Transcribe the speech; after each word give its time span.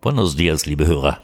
Buenos 0.00 0.36
dias, 0.36 0.66
liebe 0.66 0.86
Hörer. 0.86 1.22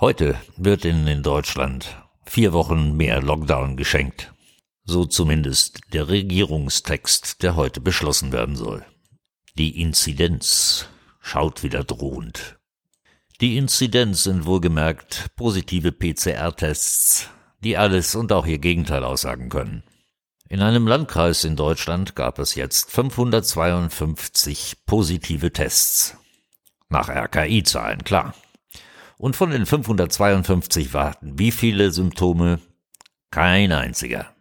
Heute 0.00 0.36
wird 0.56 0.84
Ihnen 0.84 1.06
in 1.06 1.22
Deutschland 1.22 1.96
vier 2.26 2.52
Wochen 2.52 2.96
mehr 2.96 3.22
Lockdown 3.22 3.76
geschenkt. 3.76 4.34
So 4.84 5.04
zumindest 5.04 5.80
der 5.92 6.08
Regierungstext, 6.08 7.42
der 7.42 7.56
heute 7.56 7.80
beschlossen 7.80 8.32
werden 8.32 8.56
soll. 8.56 8.84
Die 9.56 9.80
Inzidenz 9.80 10.86
schaut 11.20 11.62
wieder 11.62 11.84
drohend. 11.84 12.57
Die 13.40 13.56
Inzidenz 13.56 14.24
sind 14.24 14.46
wohlgemerkt 14.46 15.28
positive 15.36 15.92
PCR-Tests, 15.92 17.30
die 17.62 17.76
alles 17.76 18.16
und 18.16 18.32
auch 18.32 18.46
ihr 18.46 18.58
Gegenteil 18.58 19.04
aussagen 19.04 19.48
können. 19.48 19.84
In 20.48 20.60
einem 20.60 20.88
Landkreis 20.88 21.44
in 21.44 21.54
Deutschland 21.54 22.16
gab 22.16 22.40
es 22.40 22.56
jetzt 22.56 22.90
552 22.90 24.78
positive 24.86 25.52
Tests. 25.52 26.16
Nach 26.88 27.08
RKI-Zahlen, 27.08 28.02
klar. 28.02 28.34
Und 29.18 29.36
von 29.36 29.50
den 29.50 29.66
552 29.66 30.92
warten 30.92 31.38
wie 31.38 31.52
viele 31.52 31.92
Symptome? 31.92 32.58
Kein 33.30 33.70
einziger. 33.70 34.34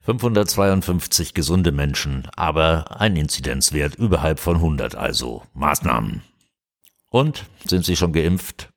552 0.00 1.34
gesunde 1.34 1.72
Menschen, 1.72 2.26
aber 2.36 3.00
ein 3.02 3.16
Inzidenzwert 3.16 3.96
überhalb 3.96 4.38
von 4.38 4.56
100, 4.56 4.94
also 4.94 5.42
Maßnahmen. 5.52 6.22
Und 7.10 7.44
sind 7.66 7.84
Sie 7.84 7.96
schon 7.96 8.12
geimpft? 8.12 8.70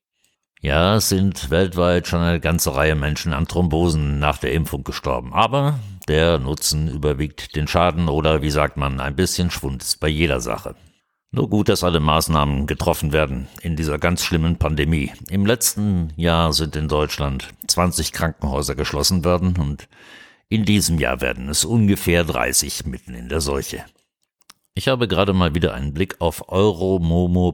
Ja, 0.59 0.95
es 0.95 1.09
sind 1.09 1.49
weltweit 1.49 2.07
schon 2.07 2.21
eine 2.21 2.39
ganze 2.39 2.75
Reihe 2.75 2.95
Menschen 2.95 3.33
an 3.33 3.47
Thrombosen 3.47 4.17
nach 4.19 4.37
der 4.37 4.53
Impfung 4.53 4.83
gestorben, 4.83 5.33
aber 5.33 5.79
der 6.07 6.39
Nutzen 6.39 6.89
überwiegt 6.89 7.55
den 7.55 7.67
Schaden 7.67 8.09
oder 8.09 8.41
wie 8.41 8.49
sagt 8.49 8.77
man, 8.77 8.99
ein 8.99 9.15
bisschen 9.15 9.51
Schwund 9.51 9.83
ist 9.83 9.99
bei 9.99 10.07
jeder 10.07 10.39
Sache. 10.39 10.75
Nur 11.31 11.49
gut, 11.49 11.67
dass 11.67 11.83
alle 11.83 11.99
Maßnahmen 11.99 12.65
getroffen 12.65 13.11
werden 13.11 13.47
in 13.61 13.75
dieser 13.75 13.97
ganz 13.97 14.23
schlimmen 14.23 14.57
Pandemie. 14.57 15.11
Im 15.29 15.45
letzten 15.45 16.13
Jahr 16.15 16.53
sind 16.53 16.75
in 16.75 16.87
Deutschland 16.87 17.49
20 17.67 18.11
Krankenhäuser 18.11 18.75
geschlossen 18.75 19.25
worden 19.25 19.55
und 19.57 19.87
in 20.47 20.63
diesem 20.63 20.99
Jahr 20.99 21.21
werden 21.21 21.49
es 21.49 21.65
ungefähr 21.65 22.23
30 22.23 22.85
mitten 22.85 23.15
in 23.15 23.29
der 23.29 23.41
Seuche. 23.41 23.83
Ich 24.75 24.87
habe 24.87 25.07
gerade 25.07 25.33
mal 25.33 25.53
wieder 25.53 25.75
einen 25.75 25.93
Blick 25.93 26.19
auf 26.19 26.49
euromomo.eu 26.49 27.53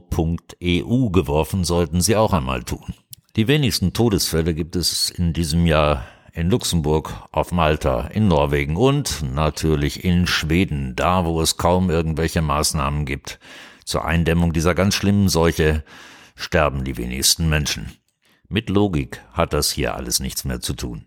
geworfen, 1.10 1.64
sollten 1.64 2.00
Sie 2.00 2.16
auch 2.16 2.32
einmal 2.32 2.62
tun. 2.62 2.94
Die 3.36 3.46
wenigsten 3.46 3.92
Todesfälle 3.92 4.54
gibt 4.54 4.74
es 4.74 5.10
in 5.10 5.34
diesem 5.34 5.66
Jahr 5.66 6.06
in 6.32 6.48
Luxemburg, 6.48 7.12
auf 7.30 7.52
Malta, 7.52 8.06
in 8.06 8.26
Norwegen 8.28 8.76
und 8.76 9.22
natürlich 9.34 10.02
in 10.02 10.26
Schweden, 10.26 10.96
da 10.96 11.26
wo 11.26 11.42
es 11.42 11.58
kaum 11.58 11.90
irgendwelche 11.90 12.40
Maßnahmen 12.40 13.04
gibt 13.04 13.38
zur 13.84 14.04
Eindämmung 14.04 14.52
dieser 14.52 14.74
ganz 14.74 14.94
schlimmen 14.94 15.28
Seuche 15.28 15.84
sterben 16.36 16.84
die 16.84 16.96
wenigsten 16.96 17.48
Menschen. 17.48 17.92
Mit 18.48 18.70
Logik 18.70 19.20
hat 19.32 19.52
das 19.52 19.70
hier 19.70 19.94
alles 19.94 20.20
nichts 20.20 20.44
mehr 20.44 20.60
zu 20.60 20.74
tun. 20.74 21.06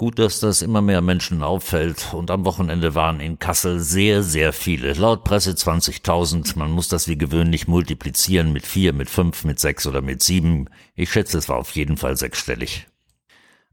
Gut, 0.00 0.18
dass 0.18 0.40
das 0.40 0.62
immer 0.62 0.80
mehr 0.80 1.02
Menschen 1.02 1.42
auffällt 1.42 2.14
und 2.14 2.30
am 2.30 2.46
Wochenende 2.46 2.94
waren 2.94 3.20
in 3.20 3.38
Kassel 3.38 3.80
sehr, 3.80 4.22
sehr 4.22 4.54
viele. 4.54 4.94
Laut 4.94 5.24
Presse 5.24 5.50
20.000. 5.50 6.58
Man 6.58 6.70
muss 6.70 6.88
das 6.88 7.06
wie 7.06 7.18
gewöhnlich 7.18 7.68
multiplizieren 7.68 8.50
mit 8.50 8.64
vier, 8.64 8.94
mit 8.94 9.10
fünf, 9.10 9.44
mit 9.44 9.60
sechs 9.60 9.86
oder 9.86 10.00
mit 10.00 10.22
sieben. 10.22 10.70
Ich 10.94 11.12
schätze, 11.12 11.36
es 11.36 11.50
war 11.50 11.58
auf 11.58 11.72
jeden 11.72 11.98
Fall 11.98 12.16
sechsstellig. 12.16 12.86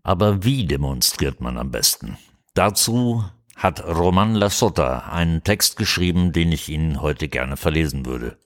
Aber 0.03 0.44
wie 0.44 0.66
demonstriert 0.66 1.39
man 1.39 1.58
am 1.58 1.72
besten? 1.72 2.17
Dazu 2.53 3.23
hat 3.55 3.86
Roman 3.86 4.36
Lassotta 4.36 5.08
einen 5.09 5.45
Text 5.45 5.77
geschrieben, 5.77 6.33
den 6.33 6.52
ich 6.52 6.67
Ihnen 6.67 7.02
heute 7.02 7.30
gerne 7.30 7.55
verlesen 7.55 8.05
würde. 8.05 8.37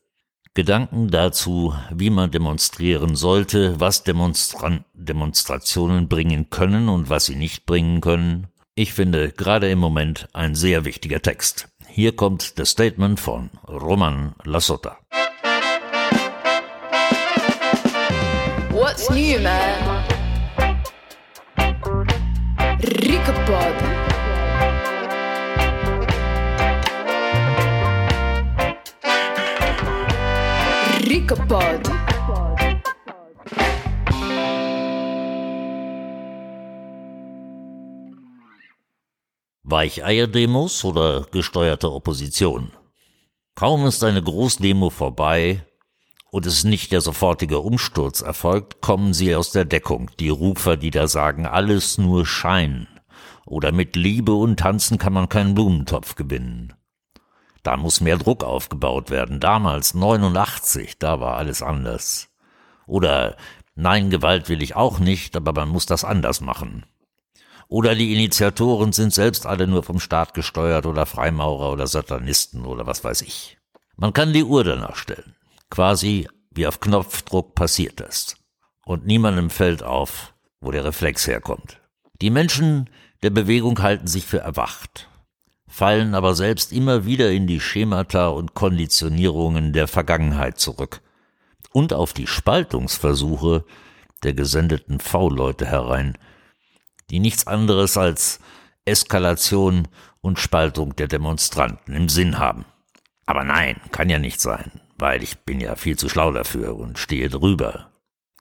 Gedanken 0.54 1.10
dazu, 1.10 1.74
wie 1.92 2.10
man 2.10 2.30
demonstrieren 2.30 3.16
sollte, 3.16 3.80
was 3.80 4.04
Demonstran 4.04 4.84
Demonstrationen 4.94 6.10
bringen 6.10 6.50
können 6.50 6.90
und 6.90 7.10
was 7.10 7.28
sie 7.28 7.36
nicht 7.36 7.66
bringen 7.66 8.02
können. 8.02 8.48
Ich 8.76 8.92
finde 8.92 9.32
gerade 9.32 9.72
im 9.72 9.80
Moment 9.80 10.28
ein 10.34 10.54
sehr 10.54 10.84
wichtiger 10.84 11.22
Text. 11.22 11.70
Hier 11.88 12.18
kommt 12.18 12.60
das 12.60 12.72
Statement 12.72 13.22
von 13.22 13.50
Roman 13.66 14.36
Lassotta. 14.44 14.98
What's 18.72 19.10
new, 19.10 19.40
man? 19.40 20.04
Ricopod. 22.82 24.01
Ricopod. 31.32 31.90
Weicheierdemos 39.64 40.84
oder 40.84 41.26
gesteuerte 41.32 41.90
Opposition? 41.94 42.74
Kaum 43.56 43.86
ist 43.86 44.04
eine 44.04 44.22
Großdemo 44.22 44.90
vorbei 44.90 45.66
und 46.32 46.46
es 46.46 46.66
nicht 46.66 46.92
der 46.92 47.00
sofortige 47.00 47.60
Umsturz 47.60 48.20
erfolgt, 48.20 48.82
kommen 48.82 49.14
sie 49.14 49.34
aus 49.34 49.52
der 49.54 49.64
Deckung, 49.64 50.12
die 50.20 50.30
Rufer, 50.30 50.76
die 50.76 50.92
da 50.92 51.08
sagen, 51.08 51.46
alles 51.46 51.98
nur 51.98 52.26
Schein. 52.26 52.88
Oder 53.46 53.72
mit 53.72 53.96
Liebe 53.96 54.34
und 54.34 54.60
Tanzen 54.60 54.98
kann 54.98 55.14
man 55.14 55.30
keinen 55.30 55.56
Blumentopf 55.56 56.16
gewinnen. 56.16 56.74
Da 57.64 57.78
muss 57.78 58.02
mehr 58.02 58.18
Druck 58.18 58.44
aufgebaut 58.44 59.10
werden. 59.10 59.40
Damals, 59.40 59.94
89, 59.94 60.98
da 60.98 61.20
war 61.20 61.38
alles 61.38 61.62
anders. 61.62 62.30
Oder 62.88 63.38
nein, 63.76 64.10
Gewalt 64.10 64.50
will 64.50 64.62
ich 64.62 64.76
auch 64.76 65.00
nicht, 65.00 65.36
aber 65.36 65.54
man 65.54 65.70
muss 65.70 65.86
das 65.86 66.04
anders 66.04 66.42
machen. 66.42 66.86
Oder 67.68 67.96
die 67.96 68.14
Initiatoren 68.14 68.92
sind 68.92 69.14
selbst 69.14 69.46
alle 69.46 69.68
nur 69.68 69.84
vom 69.84 70.00
Staat 70.00 70.34
gesteuert 70.34 70.86
oder 70.86 71.06
Freimaurer 71.06 71.72
oder 71.72 71.88
Satanisten 71.88 72.66
oder 72.66 72.86
was 72.86 73.04
weiß 73.04 73.22
ich. 73.22 73.58
Man 73.96 74.12
kann 74.12 74.34
die 74.34 74.44
Uhr 74.44 74.64
danach 74.64 74.96
stellen. 74.96 75.36
Quasi 75.70 76.28
wie 76.50 76.68
auf 76.68 76.82
Knopfdruck 76.82 77.56
passiert 77.56 78.00
das. 78.02 78.36
Und 78.84 79.06
niemandem 79.06 79.50
fällt 79.50 79.84
auf, 79.84 80.34
wo 80.60 80.72
der 80.72 80.84
Reflex 80.84 81.28
herkommt. 81.28 81.80
Die 82.22 82.30
Menschen 82.30 82.90
der 83.24 83.30
Bewegung 83.30 83.82
halten 83.82 84.08
sich 84.08 84.26
für 84.26 84.40
erwacht 84.40 85.11
fallen 85.72 86.16
aber 86.16 86.36
selbst 86.36 86.74
immer 86.74 87.06
wieder 87.06 87.32
in 87.32 87.48
die 87.48 87.62
Schemata 87.62 88.28
und 88.28 88.54
Konditionierungen 88.54 89.72
der 89.72 89.88
Vergangenheit 89.88 90.60
zurück 90.60 91.02
und 91.72 91.94
auf 91.94 92.12
die 92.12 92.28
Spaltungsversuche 92.28 93.64
der 94.22 94.34
gesendeten 94.34 95.00
V-Leute 95.00 95.66
herein, 95.66 96.18
die 97.10 97.20
nichts 97.20 97.48
anderes 97.48 97.98
als 97.98 98.42
Eskalation 98.84 99.88
und 100.20 100.40
Spaltung 100.40 100.96
der 100.98 101.08
Demonstranten 101.08 101.96
im 101.96 102.10
Sinn 102.10 102.38
haben. 102.38 102.66
Aber 103.26 103.46
nein, 103.46 103.80
kann 103.94 104.10
ja 104.10 104.20
nicht 104.20 104.42
sein, 104.42 104.82
weil 104.98 105.24
ich 105.24 105.40
bin 105.40 105.62
ja 105.62 105.78
viel 105.78 105.98
zu 105.98 106.10
schlau 106.10 106.34
dafür 106.34 106.76
und 106.76 107.00
stehe 107.00 107.30
drüber. 107.30 107.92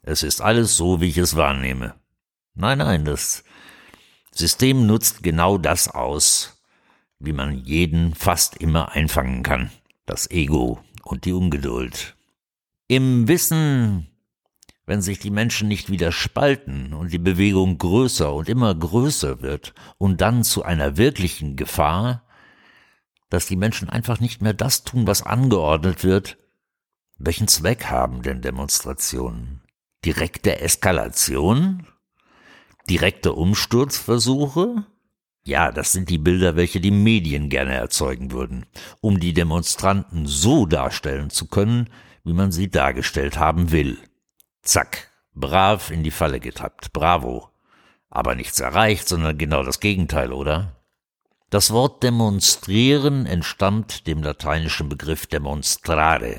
Es 0.03 0.25
ist 0.25 0.41
alles 0.41 0.77
so, 0.77 1.01
wie 1.01 1.09
ich 1.09 1.19
es 1.19 1.37
wahrnehme. 1.37 1.95
Nein, 2.55 2.79
nein, 2.79 3.05
das 3.05 3.45
System 4.33 4.87
nutzt 4.87 5.23
genau 5.23 5.59
das 5.59 5.87
aus, 5.87 6.60
wie 7.21 7.33
man 7.33 7.65
jeden 7.65 8.15
fast 8.15 8.57
immer 8.57 8.93
einfangen 8.93 9.43
kann, 9.43 9.71
das 10.07 10.31
Ego 10.31 10.81
und 11.05 11.27
die 11.27 11.33
Ungeduld. 11.33 12.17
Im 12.89 13.29
Wissen, 13.29 14.09
wenn 14.87 15.03
sich 15.03 15.21
die 15.21 15.31
Menschen 15.31 15.69
nicht 15.69 15.91
wieder 15.91 16.11
spalten 16.11 16.95
und 16.95 17.13
die 17.13 17.19
Bewegung 17.19 17.79
größer 17.79 18.33
und 18.33 18.49
immer 18.49 18.75
größer 18.75 19.43
wird 19.43 19.75
und 19.99 20.21
dann 20.21 20.43
zu 20.43 20.65
einer 20.65 20.97
wirklichen 20.97 21.55
Gefahr, 21.55 22.25
dass 23.29 23.47
die 23.47 23.57
Menschen 23.57 23.89
einfach 23.89 24.19
nicht 24.19 24.43
mehr 24.43 24.55
das 24.55 24.83
tun, 24.83 25.07
was 25.07 25.23
angeordnet 25.23 26.03
wird, 26.03 26.39
welchen 27.19 27.49
Zweck 27.49 27.85
haben 27.85 28.23
denn 28.23 28.41
Demonstrationen? 28.41 29.63
Direkte 30.05 30.61
Eskalation? 30.61 31.87
Direkte 32.89 33.35
Umsturzversuche? 33.35 34.87
Ja, 35.45 35.73
das 35.73 35.93
sind 35.93 36.11
die 36.11 36.19
Bilder, 36.19 36.57
welche 36.57 36.81
die 36.81 36.91
Medien 36.91 37.49
gerne 37.49 37.75
erzeugen 37.75 38.31
würden, 38.31 38.67
um 39.01 39.21
die 39.21 39.33
Demonstranten 39.33 40.27
so 40.27 40.67
darstellen 40.67 41.31
zu 41.31 41.47
können, 41.47 41.89
wie 42.25 42.35
man 42.35 42.53
sie 42.53 42.71
dargestellt 42.71 43.39
haben 43.39 43.73
will. 43.73 43.99
Zack, 44.63 45.11
brav 45.35 45.91
in 45.91 46.03
die 46.03 46.11
Falle 46.11 46.41
getappt, 46.41 46.93
bravo. 46.93 47.49
Aber 48.11 48.35
nichts 48.35 48.61
erreicht, 48.61 49.09
sondern 49.09 49.39
genau 49.39 49.63
das 49.63 49.81
Gegenteil, 49.81 50.33
oder? 50.33 50.77
Das 51.49 51.73
Wort 51.73 52.03
demonstrieren 52.03 53.27
entstammt 53.27 54.07
dem 54.07 54.23
lateinischen 54.23 54.89
Begriff 54.89 55.27
demonstrare 55.27 56.37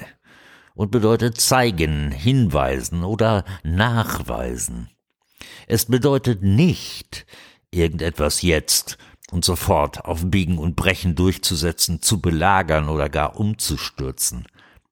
und 0.74 0.92
bedeutet 0.92 1.40
zeigen, 1.40 2.12
hinweisen 2.12 3.04
oder 3.04 3.44
nachweisen. 3.64 4.90
Es 5.68 5.86
bedeutet 5.86 6.44
nicht, 6.44 7.26
irgendetwas 7.72 8.42
jetzt 8.42 8.98
und 9.32 9.46
sofort 9.46 10.06
auf 10.06 10.22
Biegen 10.26 10.58
und 10.58 10.76
Brechen 10.76 11.16
durchzusetzen, 11.16 12.02
zu 12.02 12.22
belagern 12.22 12.90
oder 12.90 13.10
gar 13.10 13.40
umzustürzen. 13.40 14.46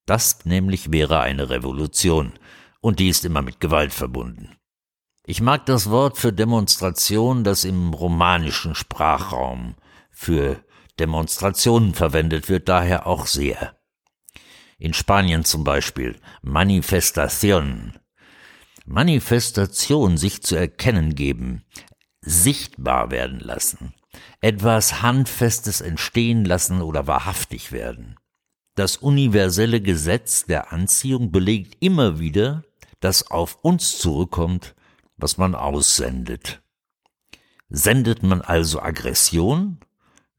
Das 0.05 0.45
nämlich 0.45 0.91
wäre 0.91 1.19
eine 1.19 1.49
Revolution, 1.49 2.33
und 2.81 2.99
die 2.99 3.09
ist 3.09 3.25
immer 3.25 3.41
mit 3.41 3.59
Gewalt 3.59 3.93
verbunden. 3.93 4.55
Ich 5.25 5.41
mag 5.41 5.65
das 5.65 5.89
Wort 5.91 6.17
für 6.17 6.33
Demonstration, 6.33 7.43
das 7.43 7.63
im 7.63 7.93
romanischen 7.93 8.73
Sprachraum 8.73 9.75
für 10.09 10.63
Demonstrationen 10.99 11.93
verwendet 11.93 12.49
wird, 12.49 12.67
daher 12.67 13.05
auch 13.05 13.27
sehr. 13.27 13.75
In 14.79 14.93
Spanien 14.93 15.43
zum 15.43 15.63
Beispiel 15.63 16.19
Manifestation. 16.41 17.99
Manifestation 18.85 20.17
sich 20.17 20.41
zu 20.41 20.55
erkennen 20.55 21.13
geben, 21.13 21.63
sichtbar 22.21 23.11
werden 23.11 23.39
lassen, 23.39 23.93
etwas 24.41 25.01
Handfestes 25.01 25.81
entstehen 25.81 26.45
lassen 26.45 26.81
oder 26.81 27.07
wahrhaftig 27.07 27.71
werden. 27.71 28.15
Das 28.75 28.97
universelle 28.97 29.81
Gesetz 29.81 30.45
der 30.45 30.71
Anziehung 30.71 31.31
belegt 31.31 31.77
immer 31.79 32.19
wieder, 32.19 32.63
dass 32.99 33.29
auf 33.29 33.57
uns 33.61 33.97
zurückkommt, 33.99 34.75
was 35.17 35.37
man 35.37 35.55
aussendet. 35.55 36.61
Sendet 37.69 38.23
man 38.23 38.41
also 38.41 38.81
Aggression, 38.81 39.79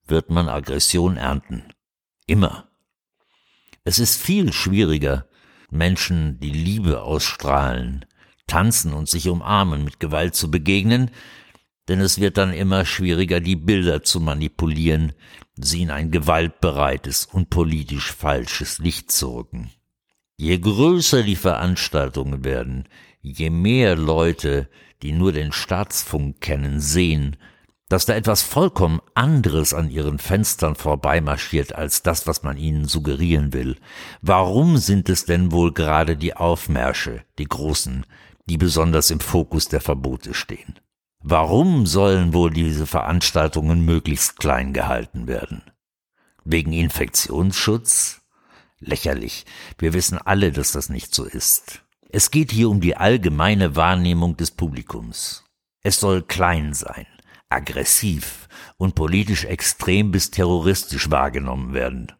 wird 0.06 0.30
man 0.30 0.48
Aggression 0.48 1.16
ernten. 1.16 1.72
Immer. 2.26 2.68
Es 3.84 3.98
ist 3.98 4.20
viel 4.20 4.52
schwieriger, 4.52 5.26
Menschen, 5.70 6.40
die 6.40 6.50
Liebe 6.50 7.02
ausstrahlen, 7.02 8.04
tanzen 8.46 8.92
und 8.92 9.08
sich 9.08 9.28
umarmen, 9.28 9.84
mit 9.84 10.00
Gewalt 10.00 10.34
zu 10.34 10.50
begegnen, 10.50 11.10
denn 11.90 12.00
es 12.00 12.20
wird 12.20 12.38
dann 12.38 12.52
immer 12.52 12.84
schwieriger, 12.84 13.40
die 13.40 13.56
Bilder 13.56 14.04
zu 14.04 14.20
manipulieren, 14.20 15.12
sie 15.56 15.82
in 15.82 15.90
ein 15.90 16.12
gewaltbereites 16.12 17.26
und 17.26 17.50
politisch 17.50 18.12
falsches 18.12 18.78
Licht 18.78 19.10
zu 19.10 19.34
rücken. 19.34 19.72
Je 20.36 20.56
größer 20.56 21.24
die 21.24 21.34
Veranstaltungen 21.34 22.44
werden, 22.44 22.88
je 23.22 23.50
mehr 23.50 23.96
Leute, 23.96 24.68
die 25.02 25.10
nur 25.10 25.32
den 25.32 25.50
Staatsfunk 25.50 26.40
kennen, 26.40 26.80
sehen, 26.80 27.36
dass 27.88 28.06
da 28.06 28.14
etwas 28.14 28.42
vollkommen 28.42 29.00
anderes 29.16 29.74
an 29.74 29.90
ihren 29.90 30.20
Fenstern 30.20 30.76
vorbeimarschiert 30.76 31.74
als 31.74 32.04
das, 32.04 32.28
was 32.28 32.44
man 32.44 32.56
ihnen 32.56 32.86
suggerieren 32.86 33.52
will. 33.52 33.74
Warum 34.22 34.76
sind 34.76 35.08
es 35.08 35.24
denn 35.24 35.50
wohl 35.50 35.72
gerade 35.72 36.16
die 36.16 36.36
Aufmärsche, 36.36 37.24
die 37.40 37.46
großen, 37.46 38.06
die 38.46 38.58
besonders 38.58 39.10
im 39.10 39.18
Fokus 39.18 39.66
der 39.66 39.80
Verbote 39.80 40.34
stehen? 40.34 40.76
Warum 41.22 41.84
sollen 41.84 42.32
wohl 42.32 42.50
diese 42.50 42.86
Veranstaltungen 42.86 43.84
möglichst 43.84 44.38
klein 44.38 44.72
gehalten 44.72 45.26
werden? 45.26 45.62
Wegen 46.44 46.72
Infektionsschutz? 46.72 48.22
Lächerlich. 48.78 49.44
Wir 49.76 49.92
wissen 49.92 50.16
alle, 50.16 50.50
dass 50.50 50.72
das 50.72 50.88
nicht 50.88 51.14
so 51.14 51.24
ist. 51.24 51.82
Es 52.08 52.30
geht 52.30 52.50
hier 52.50 52.70
um 52.70 52.80
die 52.80 52.96
allgemeine 52.96 53.76
Wahrnehmung 53.76 54.38
des 54.38 54.50
Publikums. 54.50 55.44
Es 55.82 56.00
soll 56.00 56.22
klein 56.22 56.72
sein, 56.72 57.06
aggressiv 57.50 58.48
und 58.78 58.94
politisch 58.94 59.44
extrem 59.44 60.10
bis 60.10 60.30
terroristisch 60.30 61.10
wahrgenommen 61.10 61.74
werden. 61.74 62.12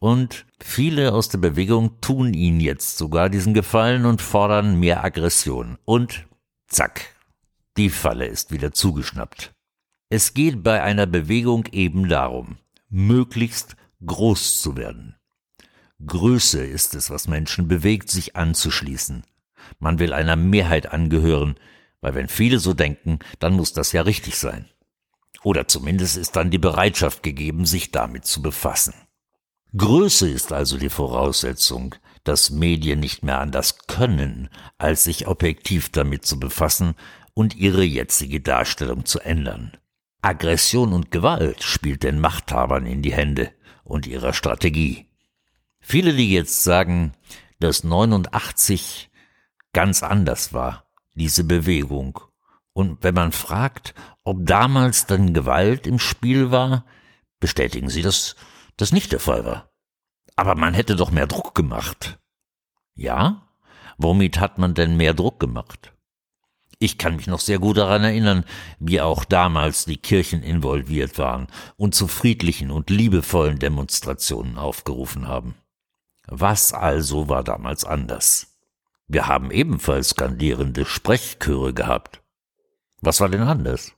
Und 0.00 0.46
viele 0.60 1.12
aus 1.12 1.28
der 1.28 1.38
Bewegung 1.38 2.00
tun 2.00 2.32
ihnen 2.32 2.60
jetzt 2.60 2.96
sogar 2.96 3.28
diesen 3.28 3.52
Gefallen 3.52 4.06
und 4.06 4.22
fordern 4.22 4.80
mehr 4.80 5.04
Aggression. 5.04 5.78
Und 5.84 6.26
zack, 6.68 7.15
die 7.76 7.90
Falle 7.90 8.26
ist 8.26 8.52
wieder 8.52 8.72
zugeschnappt. 8.72 9.54
Es 10.08 10.34
geht 10.34 10.62
bei 10.62 10.82
einer 10.82 11.06
Bewegung 11.06 11.66
eben 11.72 12.08
darum, 12.08 12.58
möglichst 12.88 13.76
groß 14.04 14.60
zu 14.60 14.76
werden. 14.76 15.16
Größe 16.04 16.64
ist 16.64 16.94
es, 16.94 17.10
was 17.10 17.28
Menschen 17.28 17.68
bewegt, 17.68 18.10
sich 18.10 18.36
anzuschließen. 18.36 19.24
Man 19.78 19.98
will 19.98 20.12
einer 20.12 20.36
Mehrheit 20.36 20.92
angehören, 20.92 21.56
weil 22.00 22.14
wenn 22.14 22.28
viele 22.28 22.58
so 22.58 22.72
denken, 22.72 23.18
dann 23.40 23.54
muss 23.54 23.72
das 23.72 23.92
ja 23.92 24.02
richtig 24.02 24.36
sein. 24.36 24.66
Oder 25.42 25.68
zumindest 25.68 26.16
ist 26.16 26.36
dann 26.36 26.50
die 26.50 26.58
Bereitschaft 26.58 27.22
gegeben, 27.22 27.66
sich 27.66 27.90
damit 27.90 28.26
zu 28.26 28.42
befassen. 28.42 28.94
Größe 29.76 30.28
ist 30.30 30.52
also 30.52 30.78
die 30.78 30.88
Voraussetzung, 30.88 31.94
dass 32.24 32.50
Medien 32.50 33.00
nicht 33.00 33.22
mehr 33.22 33.40
anders 33.40 33.78
können, 33.86 34.48
als 34.78 35.04
sich 35.04 35.26
objektiv 35.26 35.90
damit 35.90 36.24
zu 36.24 36.38
befassen 36.38 36.94
und 37.36 37.54
ihre 37.54 37.84
jetzige 37.84 38.40
Darstellung 38.40 39.04
zu 39.04 39.20
ändern. 39.20 39.76
Aggression 40.22 40.94
und 40.94 41.10
Gewalt 41.10 41.62
spielt 41.62 42.02
den 42.02 42.18
Machthabern 42.18 42.86
in 42.86 43.02
die 43.02 43.12
Hände 43.12 43.52
und 43.84 44.06
ihrer 44.06 44.32
Strategie. 44.32 45.06
Viele, 45.78 46.14
die 46.14 46.32
jetzt 46.32 46.64
sagen, 46.64 47.12
dass 47.60 47.84
89 47.84 49.10
ganz 49.74 50.02
anders 50.02 50.54
war, 50.54 50.86
diese 51.14 51.44
Bewegung. 51.44 52.18
Und 52.72 53.02
wenn 53.02 53.14
man 53.14 53.32
fragt, 53.32 53.94
ob 54.24 54.46
damals 54.46 55.04
dann 55.04 55.34
Gewalt 55.34 55.86
im 55.86 55.98
Spiel 55.98 56.50
war, 56.50 56.86
bestätigen 57.38 57.90
sie, 57.90 58.00
dass 58.00 58.34
das 58.78 58.92
nicht 58.92 59.12
der 59.12 59.20
Fall 59.20 59.44
war. 59.44 59.70
Aber 60.36 60.54
man 60.54 60.72
hätte 60.72 60.96
doch 60.96 61.10
mehr 61.10 61.26
Druck 61.26 61.54
gemacht. 61.54 62.18
Ja? 62.94 63.46
Womit 63.98 64.40
hat 64.40 64.56
man 64.56 64.72
denn 64.72 64.96
mehr 64.96 65.12
Druck 65.12 65.38
gemacht? 65.38 65.92
Ich 66.78 66.98
kann 66.98 67.16
mich 67.16 67.26
noch 67.26 67.40
sehr 67.40 67.58
gut 67.58 67.78
daran 67.78 68.04
erinnern, 68.04 68.44
wie 68.78 69.00
auch 69.00 69.24
damals 69.24 69.86
die 69.86 69.96
Kirchen 69.96 70.42
involviert 70.42 71.18
waren 71.18 71.46
und 71.76 71.94
zu 71.94 72.06
friedlichen 72.06 72.70
und 72.70 72.90
liebevollen 72.90 73.58
Demonstrationen 73.58 74.58
aufgerufen 74.58 75.26
haben. 75.26 75.54
Was 76.26 76.72
also 76.74 77.28
war 77.28 77.44
damals 77.44 77.84
anders? 77.84 78.58
Wir 79.08 79.26
haben 79.26 79.50
ebenfalls 79.50 80.10
skandierende 80.10 80.84
Sprechchöre 80.84 81.72
gehabt. 81.72 82.20
Was 83.00 83.20
war 83.20 83.28
denn 83.28 83.42
anders? 83.42 83.92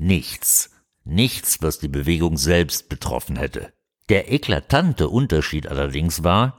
Nichts. 0.00 0.70
Nichts, 1.04 1.60
was 1.60 1.78
die 1.78 1.88
Bewegung 1.88 2.38
selbst 2.38 2.88
betroffen 2.88 3.36
hätte. 3.36 3.72
Der 4.08 4.32
eklatante 4.32 5.08
Unterschied 5.08 5.66
allerdings 5.66 6.24
war, 6.24 6.58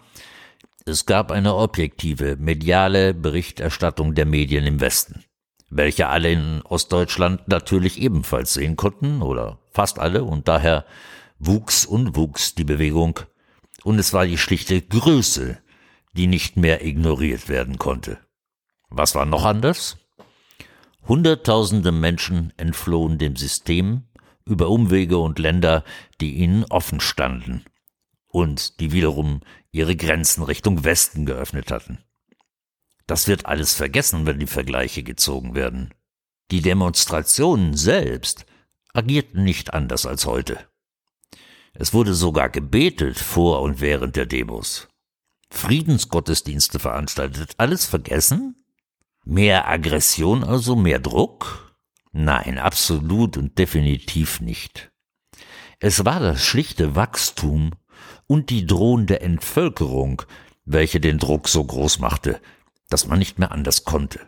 es 0.86 1.08
gab 1.08 1.32
eine 1.32 1.56
objektive, 1.56 2.38
mediale 2.38 3.16
Berichterstattung 3.16 4.14
der 4.14 4.28
Medien 4.28 4.66
im 4.68 4.80
Westen, 4.80 5.26
welche 5.70 6.08
alle 6.08 6.32
in 6.32 6.62
Ostdeutschland 6.62 7.48
natürlich 7.48 8.00
ebenfalls 8.00 8.54
sehen 8.54 8.76
konnten, 8.76 9.24
oder 9.24 9.59
fast 9.71 9.98
alle, 9.98 10.24
und 10.24 10.48
daher 10.48 10.86
wuchs 11.40 11.86
und 11.86 12.16
wuchs 12.16 12.54
die 12.54 12.64
Bewegung, 12.64 13.19
und 13.83 13.98
es 13.98 14.14
war 14.14 14.28
die 14.28 14.38
schlichte 14.38 14.80
Größe, 14.80 15.57
die 16.14 16.28
nicht 16.28 16.56
mehr 16.56 16.86
ignoriert 16.86 17.50
werden 17.50 17.80
konnte. 17.80 18.19
Was 18.90 19.16
war 19.16 19.26
noch 19.26 19.44
anders? 19.44 19.98
Hunderttausende 21.07 21.92
Menschen 21.92 22.54
entflohen 22.57 23.18
dem 23.18 23.36
System 23.36 24.04
über 24.45 24.69
Umwege 24.69 25.18
und 25.18 25.40
Länder, 25.40 25.83
die 26.21 26.36
ihnen 26.36 26.64
offen 26.66 27.00
standen 27.00 27.66
und 28.35 28.81
die 28.81 28.92
wiederum 28.92 29.39
ihre 29.71 29.95
Grenzen 29.95 30.44
Richtung 30.44 30.83
Westen 30.83 31.25
geöffnet 31.25 31.71
hatten. 31.71 31.99
Das 33.07 33.30
wird 33.30 33.45
alles 33.45 33.73
vergessen, 33.73 34.25
wenn 34.25 34.39
die 34.39 34.45
Vergleiche 34.45 35.04
gezogen 35.04 35.56
werden. 35.56 35.94
Die 36.51 36.59
Demonstrationen 36.59 37.77
selbst 37.77 38.45
agierten 38.94 39.45
nicht 39.45 39.73
anders 39.73 40.06
als 40.06 40.25
heute. 40.25 40.59
Es 41.73 41.94
wurde 41.94 42.13
sogar 42.13 42.49
gebetet 42.49 43.18
vor 43.18 43.61
und 43.61 43.80
während 43.80 44.18
der 44.18 44.25
Demos. 44.25 44.89
Friedensgottesdienste 45.49 46.77
veranstaltet. 46.77 47.54
Alles 47.56 47.85
vergessen? 47.85 48.65
Mehr 49.23 49.69
Aggression 49.69 50.44
also, 50.44 50.75
mehr 50.75 50.99
Druck? 50.99 51.77
Nein, 52.11 52.57
absolut 52.57 53.37
und 53.37 53.57
definitiv 53.57 54.42
nicht. 54.42 54.92
Es 55.80 56.04
war 56.04 56.19
das 56.19 56.44
schlichte 56.44 56.97
Wachstum 56.97 57.71
und 58.28 58.50
die 58.50 58.66
drohende 58.66 59.22
Entvölkerung, 59.22 60.22
welche 60.66 61.00
den 61.00 61.18
Druck 61.18 61.48
so 61.48 61.64
groß 61.64 62.00
machte, 62.00 62.40
dass 62.90 63.08
man 63.08 63.20
nicht 63.20 63.40
mehr 63.40 63.52
anders 63.52 63.84
konnte. 63.84 64.20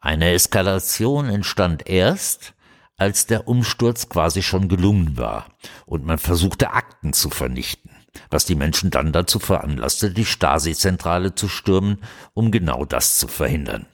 Eine 0.00 0.32
Eskalation 0.32 1.28
entstand 1.28 1.88
erst, 1.88 2.54
als 2.96 3.26
der 3.26 3.48
Umsturz 3.48 4.08
quasi 4.08 4.42
schon 4.42 4.68
gelungen 4.68 5.16
war 5.16 5.46
und 5.86 6.04
man 6.04 6.18
versuchte 6.18 6.72
Akten 6.72 7.12
zu 7.12 7.30
vernichten, 7.30 7.90
was 8.30 8.44
die 8.44 8.56
Menschen 8.56 8.90
dann 8.90 9.12
dazu 9.12 9.38
veranlasste, 9.38 10.10
die 10.10 10.24
Stasi-Zentrale 10.24 11.34
zu 11.34 11.48
stürmen, 11.48 11.98
um 12.34 12.50
genau 12.50 12.84
das 12.84 13.18
zu 13.18 13.28
verhindern. 13.28 13.86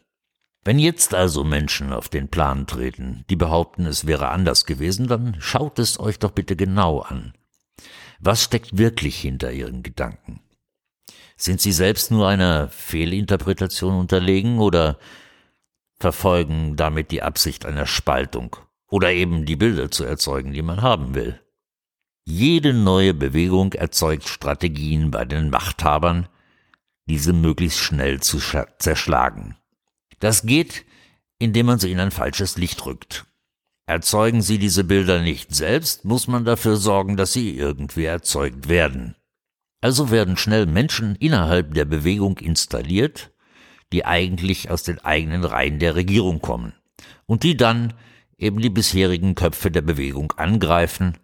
Wenn 0.65 0.79
jetzt 0.79 1.13
also 1.13 1.45
Menschen 1.45 1.93
auf 1.93 2.09
den 2.09 2.29
Plan 2.29 2.67
treten, 2.67 3.25
die 3.29 3.37
behaupten, 3.37 3.85
es 3.85 4.07
wäre 4.07 4.31
anders 4.31 4.65
gewesen, 4.65 5.07
dann 5.09 5.37
schaut 5.39 5.79
es 5.79 6.01
euch 6.01 6.19
doch 6.19 6.31
bitte 6.31 6.57
genau 6.57 7.01
an. 7.01 7.35
Was 8.25 8.43
steckt 8.43 8.79
wirklich 8.79 9.21
hinter 9.21 9.53
ihren 9.53 9.83
Gedanken? 9.83 10.41
Sind 11.37 11.61
sie 11.61 11.73
selbst 11.73 12.11
nur 12.11 12.27
einer 12.27 12.71
Fehlinterpretation 12.71 13.95
unterlegen 13.95 14.61
oder 14.61 14.99
verfolgen 15.97 16.75
damit 16.75 17.11
die 17.11 17.21
Absicht 17.21 17.67
einer 17.67 17.85
Spaltung 17.85 18.57
oder 18.89 19.13
eben 19.13 19.45
die 19.45 19.57
Bilder 19.57 19.91
zu 19.91 20.05
erzeugen, 20.05 20.55
die 20.55 20.63
man 20.63 20.81
haben 20.81 21.15
will? 21.15 21.39
Jede 22.25 22.73
neue 22.73 23.13
Bewegung 23.13 23.75
erzeugt 23.75 24.27
Strategien 24.27 25.11
bei 25.11 25.27
den 25.27 25.51
Machthabern, 25.51 26.27
diese 27.05 27.35
möglichst 27.35 27.81
schnell 27.81 28.23
zu 28.23 28.39
zerschlagen. 28.79 29.59
Das 30.21 30.47
geht, 30.47 30.87
indem 31.39 31.67
man 31.67 31.79
sie 31.79 31.93
in 31.93 32.01
ein 32.01 32.11
falsches 32.11 32.57
Licht 32.57 32.87
rückt. 32.87 33.27
Erzeugen 33.87 34.41
sie 34.41 34.59
diese 34.59 34.85
Bilder 34.85 35.21
nicht 35.21 35.55
selbst, 35.55 36.05
muss 36.05 36.27
man 36.27 36.45
dafür 36.45 36.77
sorgen, 36.77 37.17
dass 37.17 37.33
sie 37.35 37.57
irgendwie 37.57 38.05
erzeugt 38.05 38.69
werden. 38.69 39.15
Also 39.83 40.11
werden 40.11 40.39
schnell 40.39 40.65
Menschen 40.65 41.17
innerhalb 41.17 41.75
der 41.75 41.85
Bewegung 41.85 42.39
installiert, 42.39 43.33
die 43.93 44.07
eigentlich 44.07 44.71
aus 44.71 44.83
den 44.83 44.99
eigenen 45.01 45.45
Reihen 45.45 45.79
der 45.79 45.95
Regierung 45.95 46.41
kommen 46.41 46.73
und 47.27 47.43
die 47.43 47.57
dann 47.57 47.93
eben 48.39 48.61
die 48.61 48.71
bisherigen 48.71 49.35
Köpfe 49.35 49.71
der 49.71 49.83
Bewegung 49.83 50.33
angreifen, 50.33 51.19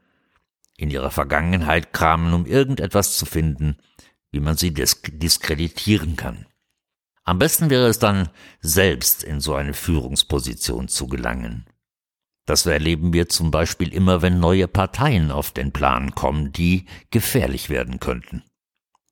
in 0.76 0.90
ihrer 0.90 1.10
Vergangenheit 1.10 1.92
kramen, 1.92 2.32
um 2.34 2.46
irgendetwas 2.46 3.16
zu 3.16 3.26
finden, 3.26 3.76
wie 4.30 4.40
man 4.40 4.56
sie 4.56 4.72
diskreditieren 4.72 6.16
kann. 6.16 6.46
Am 7.24 7.38
besten 7.38 7.70
wäre 7.70 7.86
es 7.86 7.98
dann, 7.98 8.28
selbst 8.60 9.22
in 9.22 9.40
so 9.40 9.54
eine 9.54 9.74
Führungsposition 9.74 10.88
zu 10.88 11.06
gelangen. 11.06 11.66
Das 12.50 12.66
erleben 12.66 13.12
wir 13.12 13.28
zum 13.28 13.52
Beispiel 13.52 13.94
immer, 13.94 14.22
wenn 14.22 14.40
neue 14.40 14.66
Parteien 14.66 15.30
auf 15.30 15.52
den 15.52 15.70
Plan 15.70 16.16
kommen, 16.16 16.50
die 16.50 16.84
gefährlich 17.10 17.70
werden 17.70 18.00
könnten. 18.00 18.42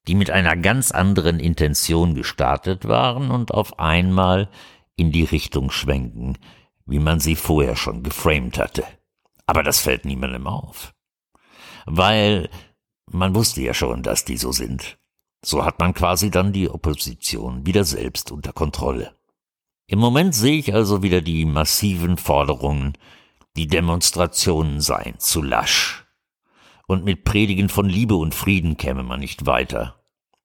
Die 0.08 0.16
mit 0.16 0.28
einer 0.28 0.56
ganz 0.56 0.90
anderen 0.90 1.38
Intention 1.38 2.16
gestartet 2.16 2.88
waren 2.88 3.30
und 3.30 3.54
auf 3.54 3.78
einmal 3.78 4.48
in 4.96 5.12
die 5.12 5.22
Richtung 5.22 5.70
schwenken, 5.70 6.36
wie 6.84 6.98
man 6.98 7.20
sie 7.20 7.36
vorher 7.36 7.76
schon 7.76 8.02
geframed 8.02 8.58
hatte. 8.58 8.82
Aber 9.46 9.62
das 9.62 9.78
fällt 9.78 10.04
niemandem 10.04 10.48
auf. 10.48 10.92
Weil 11.86 12.50
man 13.08 13.36
wusste 13.36 13.60
ja 13.62 13.72
schon, 13.72 14.02
dass 14.02 14.24
die 14.24 14.36
so 14.36 14.50
sind. 14.50 14.98
So 15.44 15.64
hat 15.64 15.78
man 15.78 15.94
quasi 15.94 16.32
dann 16.32 16.52
die 16.52 16.68
Opposition 16.68 17.64
wieder 17.64 17.84
selbst 17.84 18.32
unter 18.32 18.52
Kontrolle. 18.52 19.14
Im 19.86 20.00
Moment 20.00 20.34
sehe 20.34 20.58
ich 20.58 20.74
also 20.74 21.04
wieder 21.04 21.20
die 21.20 21.44
massiven 21.44 22.16
Forderungen, 22.16 22.98
die 23.58 23.66
Demonstrationen 23.66 24.80
seien 24.80 25.18
zu 25.18 25.42
lasch. 25.42 26.06
Und 26.86 27.04
mit 27.04 27.24
Predigen 27.24 27.68
von 27.68 27.88
Liebe 27.88 28.14
und 28.14 28.32
Frieden 28.32 28.76
käme 28.76 29.02
man 29.02 29.18
nicht 29.18 29.46
weiter. 29.46 30.00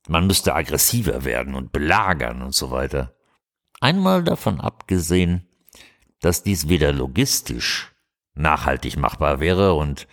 Man 0.07 0.25
müsste 0.25 0.55
aggressiver 0.55 1.23
werden 1.23 1.53
und 1.53 1.71
belagern 1.71 2.41
und 2.41 2.55
so 2.55 2.71
weiter. 2.71 3.13
Einmal 3.79 4.23
davon 4.23 4.59
abgesehen, 4.59 5.47
dass 6.21 6.41
dies 6.41 6.69
weder 6.69 6.91
logistisch 6.91 7.93
nachhaltig 8.33 8.97
machbar 8.97 9.39
wäre 9.39 9.75
und 9.75 10.07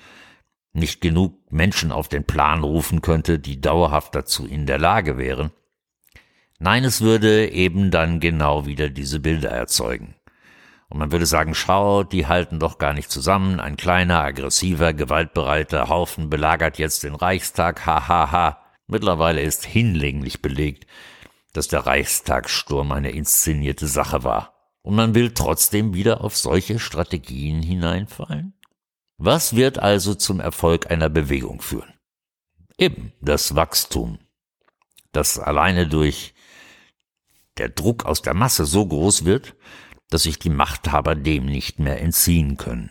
nicht 0.75 1.01
genug 1.01 1.51
Menschen 1.51 1.93
auf 1.93 2.09
den 2.09 2.25
Plan 2.25 2.63
rufen 2.63 3.01
könnte, 3.01 3.39
die 3.39 3.63
dauerhaft 3.63 4.15
dazu 4.15 4.47
in 4.47 4.67
der 4.67 4.79
Lage 4.79 5.17
wären. 5.17 5.53
Nein, 6.59 6.85
es 6.85 7.01
würde 7.01 7.51
eben 7.51 7.91
dann 7.91 8.21
genau 8.21 8.67
wieder 8.67 8.91
diese 8.91 9.21
Bilder 9.21 9.49
erzeugen. 9.49 10.15
Und 10.91 10.99
man 10.99 11.13
würde 11.13 11.27
sagen, 11.27 11.55
schau, 11.55 12.03
die 12.03 12.27
halten 12.27 12.59
doch 12.59 12.79
gar 12.79 12.93
nicht 12.93 13.11
zusammen, 13.13 13.61
ein 13.61 13.77
kleiner, 13.77 14.21
aggressiver, 14.23 14.93
gewaltbereiter 14.93 15.89
Haufen 15.89 16.29
belagert 16.29 16.79
jetzt 16.79 17.05
den 17.05 17.15
Reichstag, 17.15 17.87
ha 17.87 18.09
ha 18.09 18.33
ha. 18.33 18.61
Mittlerweile 18.89 19.41
ist 19.41 19.65
hinlänglich 19.65 20.43
belegt, 20.43 20.89
dass 21.53 21.69
der 21.69 21.87
Reichstagssturm 21.87 22.91
eine 22.91 23.13
inszenierte 23.13 23.87
Sache 23.87 24.25
war. 24.25 24.55
Und 24.83 24.97
man 24.97 25.15
will 25.15 25.33
trotzdem 25.33 25.95
wieder 25.95 26.23
auf 26.23 26.37
solche 26.37 26.81
Strategien 26.81 27.63
hineinfallen? 27.63 28.55
Was 29.17 29.55
wird 29.55 29.79
also 29.79 30.15
zum 30.15 30.41
Erfolg 30.41 30.91
einer 30.91 31.09
Bewegung 31.09 31.61
führen? 31.61 31.93
Eben 32.79 33.13
das 33.21 33.55
Wachstum, 33.55 34.19
das 35.13 35.39
alleine 35.39 35.87
durch 35.87 36.35
der 37.59 37.69
Druck 37.69 38.07
aus 38.07 38.23
der 38.23 38.35
Masse 38.35 38.65
so 38.65 38.87
groß 38.87 39.25
wird, 39.25 39.55
dass 40.11 40.25
sich 40.25 40.39
die 40.39 40.51
Machthaber 40.51 41.15
dem 41.15 41.47
nicht 41.47 41.79
mehr 41.79 42.01
entziehen 42.01 42.57
können. 42.57 42.91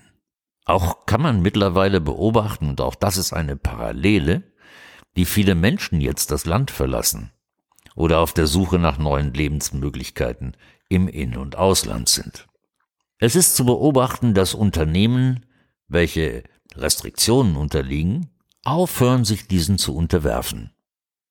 Auch 0.65 1.05
kann 1.05 1.21
man 1.21 1.41
mittlerweile 1.41 2.01
beobachten, 2.01 2.69
und 2.69 2.81
auch 2.81 2.95
das 2.95 3.17
ist 3.17 3.33
eine 3.33 3.55
Parallele, 3.55 4.43
wie 5.13 5.25
viele 5.25 5.55
Menschen 5.55 6.01
jetzt 6.01 6.31
das 6.31 6.45
Land 6.45 6.71
verlassen 6.71 7.31
oder 7.95 8.19
auf 8.19 8.33
der 8.33 8.47
Suche 8.47 8.79
nach 8.79 8.97
neuen 8.97 9.33
Lebensmöglichkeiten 9.33 10.55
im 10.87 11.07
In- 11.07 11.37
und 11.37 11.55
Ausland 11.57 12.07
sind. 12.07 12.47
Es 13.17 13.35
ist 13.35 13.55
zu 13.55 13.65
beobachten, 13.65 14.33
dass 14.33 14.53
Unternehmen 14.53 15.45
welche 15.89 16.43
Restriktionen 16.75 17.55
unterliegen, 17.57 18.29
aufhören, 18.63 19.25
sich 19.25 19.47
diesen 19.47 19.77
zu 19.77 19.95
unterwerfen. 19.95 20.71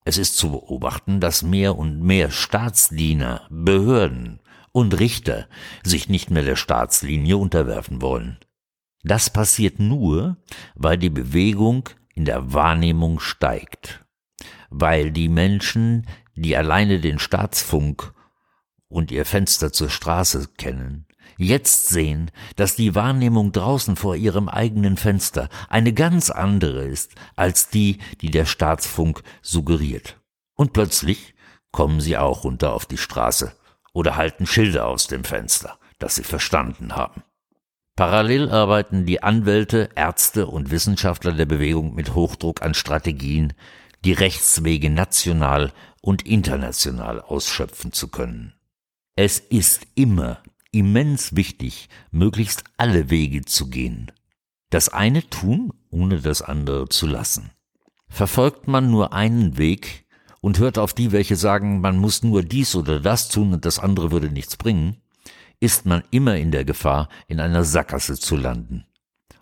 Es 0.05 0.19
ist 0.19 0.37
zu 0.37 0.51
beobachten, 0.51 1.21
dass 1.21 1.43
mehr 1.43 1.79
und 1.79 2.03
mehr 2.03 2.31
Staatsdiener, 2.31 3.47
Behörden 3.51 4.41
und 4.73 4.99
Richter 4.99 5.49
sich 5.83 6.09
nicht 6.09 6.31
mehr 6.31 6.43
der 6.43 6.57
Staatslinie 6.57 7.37
unterwerfen 7.37 8.03
wollen. 8.03 8.39
Das 9.03 9.31
passiert 9.31 9.79
nur, 9.79 10.37
weil 10.75 10.99
die 10.99 11.11
Bewegung 11.11 11.89
in 12.15 12.25
der 12.25 12.53
Wahrnehmung 12.53 13.21
steigt, 13.21 14.05
weil 14.71 15.13
die 15.13 15.29
Menschen, 15.29 16.07
die 16.35 16.57
alleine 16.57 17.01
den 17.01 17.19
Staatsfunk 17.19 18.13
und 18.89 19.11
ihr 19.11 19.25
Fenster 19.25 19.73
zur 19.73 19.89
Straße 19.89 20.49
kennen, 20.59 21.07
jetzt 21.37 21.89
sehen, 21.89 22.31
dass 22.57 22.75
die 22.75 22.95
Wahrnehmung 22.95 23.53
draußen 23.53 23.97
vor 23.97 24.17
ihrem 24.17 24.49
eigenen 24.49 24.97
Fenster 24.97 25.49
eine 25.69 25.93
ganz 25.93 26.31
andere 26.31 26.85
ist 26.85 27.15
als 27.37 27.71
die, 27.71 27.99
die 28.21 28.31
der 28.31 28.47
Staatsfunk 28.47 29.23
suggeriert. 29.43 30.21
Und 30.55 30.73
plötzlich 30.73 31.35
kommen 31.71 32.01
sie 32.01 32.17
auch 32.17 32.45
runter 32.45 32.73
auf 32.73 32.87
die 32.87 32.99
Straße 32.99 33.55
oder 33.99 34.15
halten 34.15 34.47
Schilder 34.47 34.87
aus 34.87 35.09
dem 35.09 35.25
Fenster, 35.25 35.77
dass 35.99 36.15
sie 36.15 36.23
verstanden 36.23 36.95
haben. 36.95 37.25
Parallel 37.97 38.49
arbeiten 38.49 39.07
die 39.07 39.25
Anwälte, 39.25 39.89
Ärzte 39.97 40.47
und 40.47 40.71
Wissenschaftler 40.71 41.33
der 41.33 41.47
Bewegung 41.47 41.97
mit 41.97 42.15
Hochdruck 42.15 42.63
an 42.63 42.75
Strategien, 42.75 43.55
die 44.05 44.13
Rechtswege 44.13 44.89
national 44.89 45.73
und 46.01 46.25
international 46.25 47.21
ausschöpfen 47.21 47.93
zu 47.93 48.07
können. 48.07 48.55
Es 49.17 49.41
ist 49.41 49.89
immer 49.97 50.45
immens 50.71 51.35
wichtig, 51.35 51.89
möglichst 52.13 52.63
alle 52.77 53.11
Wege 53.11 53.47
zu 53.47 53.69
gehen. 53.69 54.13
Das 54.71 54.91
eine 54.91 55.29
tun, 55.29 55.73
ohne 55.91 56.21
das 56.21 56.41
andere 56.41 56.89
zu 56.89 57.09
lassen. 57.09 57.51
Verfolgt 58.09 58.69
man 58.69 58.93
nur 58.93 59.13
einen 59.13 59.59
Weg 59.59 60.07
und 60.41 60.59
hört 60.59 60.79
auf 60.79 60.93
die, 60.93 61.13
welche 61.13 61.37
sagen, 61.37 61.81
man 61.81 61.97
muss 61.97 62.23
nur 62.23 62.43
dies 62.43 62.75
oder 62.75 63.01
das 63.01 63.29
tun 63.29 63.53
und 63.53 63.65
das 63.65 63.79
andere 63.79 64.11
würde 64.11 64.31
nichts 64.31 64.57
bringen, 64.57 64.97
ist 65.61 65.87
man 65.87 66.03
immer 66.11 66.37
in 66.37 66.51
der 66.51 66.65
Gefahr, 66.65 67.09
in 67.27 67.41
einer 67.41 67.65
Sackgasse 67.65 68.19
zu 68.19 68.37
landen 68.37 68.85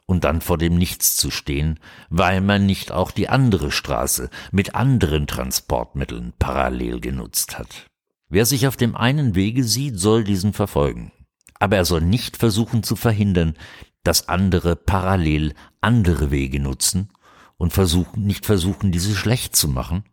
und 0.07 0.25
dann 0.25 0.41
vor 0.41 0.57
dem 0.57 0.77
Nichts 0.77 1.17
zu 1.17 1.31
stehen, 1.31 1.81
weil 2.11 2.41
man 2.41 2.65
nicht 2.65 2.93
auch 2.93 3.11
die 3.11 3.29
andere 3.29 3.71
Straße 3.71 4.31
mit 4.53 4.75
anderen 4.75 5.27
Transportmitteln 5.27 6.33
parallel 6.39 7.01
genutzt 7.01 7.59
hat. 7.59 7.87
Wer 8.29 8.47
sich 8.47 8.67
auf 8.67 8.77
dem 8.77 8.97
einen 8.97 9.35
Wege 9.35 9.65
sieht, 9.65 9.99
soll 9.99 10.25
diesen 10.25 10.53
verfolgen 10.53 11.13
aber 11.59 11.77
er 11.77 11.85
soll 11.85 12.01
nicht 12.01 12.37
versuchen 12.37 12.83
zu 12.83 12.97
verhindern, 12.97 13.55
dass 14.03 14.29
andere 14.29 14.77
parallel 14.77 15.55
andere 15.81 16.31
Wege 16.31 16.61
nutzen 16.61 17.11
und 17.57 17.73
versuchen, 17.73 18.25
nicht 18.25 18.47
versuchen, 18.47 18.93
diese 18.93 19.15
schlecht 19.15 19.57
zu 19.57 19.69
machen, 19.69 20.05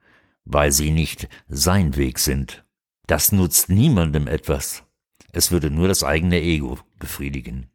weil 0.46 0.72
sie 0.72 0.92
nicht 0.92 1.28
sein 1.48 1.96
Weg 1.96 2.20
sind. 2.20 2.64
Das 3.08 3.32
nutzt 3.32 3.70
niemandem 3.70 4.28
etwas. 4.28 4.84
Es 5.32 5.52
würde 5.52 5.70
nur 5.70 5.88
das 5.88 6.04
eigene 6.04 6.42
Ego 6.42 6.80
befriedigen. 7.00 7.70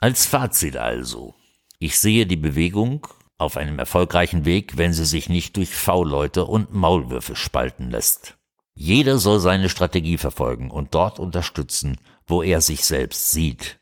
Als 0.00 0.26
Fazit 0.26 0.76
also. 0.76 1.34
Ich 1.78 1.98
sehe 1.98 2.26
die 2.26 2.36
Bewegung 2.36 3.06
auf 3.38 3.56
einem 3.56 3.78
erfolgreichen 3.78 4.44
Weg, 4.44 4.76
wenn 4.76 4.92
sie 4.92 5.04
sich 5.04 5.28
nicht 5.28 5.56
durch 5.56 5.74
V-Leute 5.74 6.44
und 6.44 6.72
Maulwürfe 6.72 7.36
spalten 7.36 7.90
lässt. 7.90 8.36
Jeder 8.74 9.18
soll 9.18 9.40
seine 9.40 9.68
Strategie 9.68 10.18
verfolgen 10.18 10.70
und 10.70 10.94
dort 10.94 11.18
unterstützen, 11.18 11.98
wo 12.26 12.42
er 12.42 12.60
sich 12.60 12.84
selbst 12.84 13.30
sieht. 13.30 13.78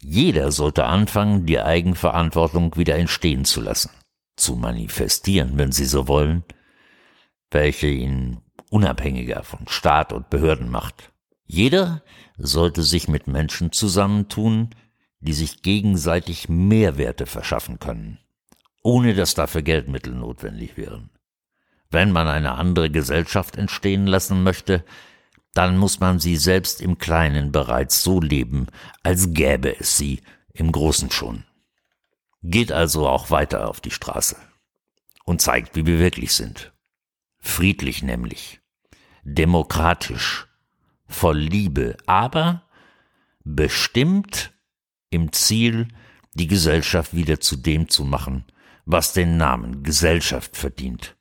Jeder 0.00 0.52
sollte 0.52 0.84
anfangen, 0.84 1.46
die 1.46 1.60
Eigenverantwortung 1.60 2.76
wieder 2.76 2.96
entstehen 2.96 3.44
zu 3.44 3.60
lassen, 3.60 3.90
zu 4.36 4.54
manifestieren, 4.54 5.58
wenn 5.58 5.72
Sie 5.72 5.86
so 5.86 6.06
wollen, 6.06 6.44
welche 7.50 7.88
ihn 7.88 8.40
unabhängiger 8.70 9.42
von 9.42 9.68
Staat 9.68 10.12
und 10.12 10.30
Behörden 10.30 10.70
macht. 10.70 11.12
Jeder 11.46 12.02
sollte 12.36 12.82
sich 12.82 13.08
mit 13.08 13.26
Menschen 13.28 13.72
zusammentun, 13.72 14.70
die 15.20 15.32
sich 15.32 15.62
gegenseitig 15.62 16.48
Mehrwerte 16.48 17.26
verschaffen 17.26 17.78
können, 17.78 18.18
ohne 18.82 19.14
dass 19.14 19.34
dafür 19.34 19.62
Geldmittel 19.62 20.14
notwendig 20.14 20.76
wären. 20.76 21.10
Wenn 21.90 22.12
man 22.12 22.28
eine 22.28 22.52
andere 22.56 22.90
Gesellschaft 22.90 23.56
entstehen 23.56 24.06
lassen 24.06 24.42
möchte, 24.42 24.84
dann 25.54 25.78
muss 25.78 26.00
man 26.00 26.18
sie 26.18 26.36
selbst 26.36 26.82
im 26.82 26.98
Kleinen 26.98 27.52
bereits 27.52 28.02
so 28.02 28.20
leben, 28.20 28.66
als 29.02 29.32
gäbe 29.32 29.78
es 29.78 29.96
sie 29.96 30.20
im 30.52 30.72
Großen 30.72 31.10
schon. 31.10 31.44
Geht 32.42 32.72
also 32.72 33.08
auch 33.08 33.30
weiter 33.30 33.68
auf 33.68 33.80
die 33.80 33.90
Straße 33.90 34.36
und 35.24 35.40
zeigt, 35.40 35.74
wie 35.74 35.86
wir 35.86 35.98
wirklich 35.98 36.34
sind. 36.34 36.72
Friedlich 37.46 38.02
nämlich, 38.02 38.60
demokratisch, 39.22 40.46
voll 41.06 41.38
Liebe, 41.38 41.96
aber 42.04 42.64
bestimmt 43.44 44.52
im 45.08 45.32
Ziel, 45.32 45.88
die 46.34 46.48
Gesellschaft 46.48 47.14
wieder 47.14 47.40
zu 47.40 47.56
dem 47.56 47.88
zu 47.88 48.04
machen, 48.04 48.44
was 48.84 49.14
den 49.14 49.38
Namen 49.38 49.84
Gesellschaft 49.84 50.54
verdient. 50.54 51.16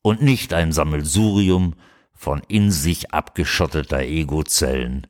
Und 0.00 0.22
nicht 0.22 0.54
ein 0.54 0.72
Sammelsurium 0.72 1.74
von 2.14 2.40
in 2.48 2.70
sich 2.70 3.12
abgeschotteter 3.12 4.00
Egozellen, 4.00 5.08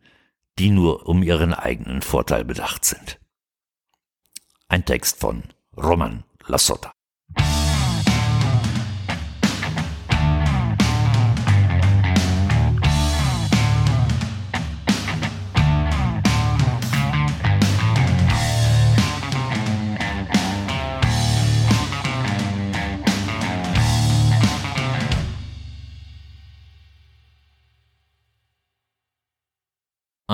die 0.59 0.71
nur 0.71 1.07
um 1.07 1.23
ihren 1.23 1.55
eigenen 1.55 2.03
Vorteil 2.03 2.45
bedacht 2.45 2.85
sind. 2.85 3.21
Ein 4.69 4.85
Text 4.85 5.21
von 5.21 5.45
Roman 5.77 6.25
Lassotta. 6.47 6.93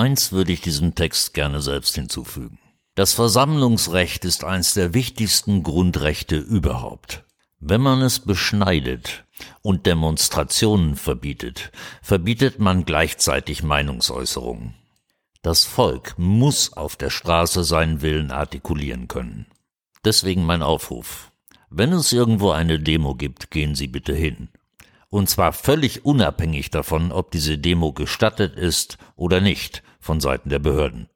Eins 0.01 0.31
würde 0.31 0.51
ich 0.51 0.61
diesem 0.61 0.95
Text 0.95 1.35
gerne 1.35 1.61
selbst 1.61 1.93
hinzufügen. 1.93 2.57
Das 2.95 3.13
Versammlungsrecht 3.13 4.25
ist 4.25 4.43
eines 4.43 4.73
der 4.73 4.95
wichtigsten 4.95 5.61
Grundrechte 5.61 6.37
überhaupt. 6.37 7.23
Wenn 7.59 7.81
man 7.81 8.01
es 8.01 8.17
beschneidet 8.17 9.25
und 9.61 9.85
Demonstrationen 9.85 10.95
verbietet, 10.95 11.71
verbietet 12.01 12.57
man 12.57 12.83
gleichzeitig 12.83 13.61
Meinungsäußerungen. 13.61 14.73
Das 15.43 15.65
Volk 15.65 16.15
muss 16.17 16.73
auf 16.73 16.95
der 16.95 17.11
Straße 17.11 17.63
seinen 17.63 18.01
Willen 18.01 18.31
artikulieren 18.31 19.07
können. 19.07 19.45
Deswegen 20.03 20.43
mein 20.47 20.63
Aufruf. 20.63 21.31
Wenn 21.69 21.93
es 21.93 22.11
irgendwo 22.11 22.49
eine 22.49 22.79
Demo 22.79 23.13
gibt, 23.13 23.51
gehen 23.51 23.75
Sie 23.75 23.87
bitte 23.87 24.15
hin. 24.15 24.49
Und 25.09 25.29
zwar 25.29 25.53
völlig 25.53 26.05
unabhängig 26.05 26.71
davon, 26.71 27.11
ob 27.11 27.29
diese 27.29 27.59
Demo 27.59 27.93
gestattet 27.93 28.55
ist 28.55 28.97
oder 29.15 29.41
nicht 29.41 29.83
von 30.01 30.19
Seiten 30.19 30.49
der 30.49 30.59
Behörden. 30.59 31.07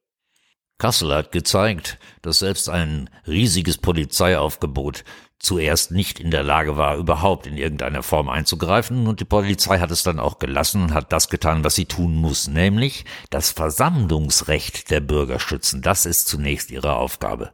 Kassel 0.77 1.13
hat 1.13 1.31
gezeigt, 1.31 1.97
dass 2.21 2.39
selbst 2.39 2.69
ein 2.69 3.09
riesiges 3.27 3.77
Polizeiaufgebot 3.77 5.03
zuerst 5.39 5.91
nicht 5.91 6.19
in 6.19 6.31
der 6.31 6.43
Lage 6.43 6.75
war, 6.75 6.97
überhaupt 6.97 7.47
in 7.47 7.57
irgendeiner 7.57 8.03
Form 8.03 8.29
einzugreifen, 8.29 9.07
und 9.07 9.19
die 9.19 9.25
Polizei 9.25 9.79
hat 9.79 9.91
es 9.91 10.03
dann 10.03 10.19
auch 10.19 10.39
gelassen 10.39 10.83
und 10.83 10.93
hat 10.93 11.11
das 11.11 11.29
getan, 11.29 11.63
was 11.63 11.75
sie 11.75 11.85
tun 11.85 12.15
muss, 12.15 12.47
nämlich 12.47 13.05
das 13.29 13.51
Versammlungsrecht 13.51 14.89
der 14.91 15.01
Bürger 15.01 15.39
schützen. 15.39 15.81
Das 15.81 16.05
ist 16.05 16.27
zunächst 16.27 16.71
ihre 16.71 16.95
Aufgabe. 16.95 17.51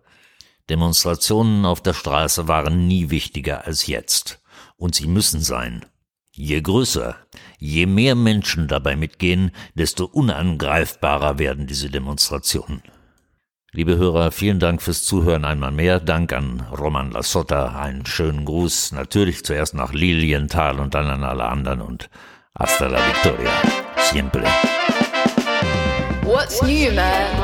Demonstrationen 0.70 1.66
auf 1.66 1.82
der 1.82 1.94
Straße 1.94 2.48
waren 2.48 2.88
nie 2.88 3.10
wichtiger 3.10 3.66
als 3.66 3.88
jetzt. 3.88 4.42
Und 4.78 4.96
sie 4.96 5.08
müssen 5.08 5.42
sein. 5.42 5.86
Je 6.34 6.62
größer, 6.62 7.18
je 7.60 7.86
mehr 7.86 8.16
Menschen 8.16 8.70
dabei 8.70 8.96
mitgehen, 8.96 9.52
desto 9.76 10.06
unangreifbarer 10.06 11.40
werden 11.40 11.68
diese 11.68 11.90
Demonstrationen. 11.90 12.82
Liebe 13.74 13.98
Hörer, 13.98 14.32
vielen 14.32 14.60
Dank 14.60 14.82
fürs 14.82 15.04
Zuhören 15.04 15.46
einmal 15.46 15.72
mehr. 15.72 16.00
Dank 16.00 16.34
an 16.34 16.62
Roman 16.78 17.12
Lassotta. 17.12 17.80
Einen 17.80 18.06
schönen 18.06 18.46
Gruß. 18.46 18.94
Natürlich 18.94 19.44
zuerst 19.46 19.74
nach 19.74 19.94
Lilienthal 19.94 20.80
und 20.80 20.94
dann 20.94 21.08
an 21.08 21.24
alle 21.24 21.46
anderen 21.46 21.82
und 21.82 22.10
hasta 22.58 22.88
la 22.88 23.00
victoria. 23.08 23.52
Siempre. 23.98 24.44
What's 26.24 26.62
new, 26.62 26.94
man? 26.94 27.41